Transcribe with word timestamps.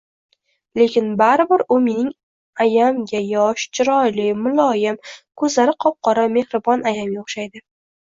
Lekin 0.79 1.09
baribir 1.17 1.63
u 1.73 1.75
mening 1.87 2.07
ayamgayosh, 2.65 3.65
chiroyli, 3.79 4.25
muloyim, 4.45 4.97
koʻzlari 5.43 5.77
qop-qora, 5.85 6.25
mehribon 6.39 6.87
ayamga 6.93 7.23
oʻxshaydi 7.25 7.63